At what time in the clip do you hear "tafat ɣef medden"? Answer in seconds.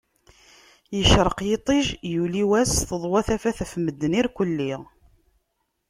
3.27-4.17